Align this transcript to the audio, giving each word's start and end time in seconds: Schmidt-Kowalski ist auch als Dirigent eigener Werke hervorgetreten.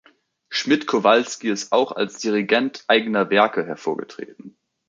Schmidt-Kowalski 0.49 1.47
ist 1.49 1.71
auch 1.71 1.91
als 1.91 2.17
Dirigent 2.17 2.85
eigener 2.87 3.29
Werke 3.29 3.63
hervorgetreten. 3.67 4.57